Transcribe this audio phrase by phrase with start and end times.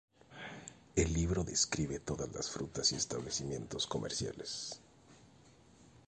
[0.95, 4.81] El libro describe todas las frutas y establecimientos comerciales.